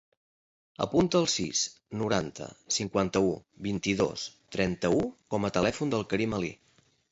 Apunta 0.85 1.19
el 1.23 1.27
sis, 1.33 1.61
noranta, 2.03 2.47
cinquanta-u, 2.79 3.29
vint-i-dos, 3.69 4.25
trenta-u 4.57 5.07
com 5.35 5.49
a 5.51 5.55
telèfon 5.61 5.97
del 5.97 6.11
Karim 6.15 6.37
Ali. 6.43 6.53